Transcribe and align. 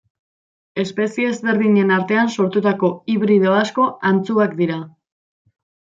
Espezie 0.83 1.27
ezberdinen 1.33 1.93
artean 1.97 2.33
sortutako 2.37 2.91
hibrido 3.15 3.55
asko 3.61 3.89
antzuak 4.13 4.57
dira. 4.63 4.81